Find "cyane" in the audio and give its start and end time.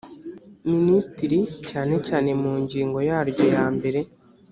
1.69-1.93, 2.07-2.29